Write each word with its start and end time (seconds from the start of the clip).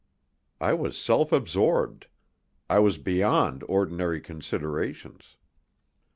I 0.59 0.73
was 0.73 0.97
self 0.97 1.31
absorbed. 1.31 2.07
I 2.71 2.79
was 2.79 2.97
beyond 2.97 3.63
ordinary 3.67 4.19
considerations. 4.19 5.37